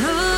[0.00, 0.37] Ooh.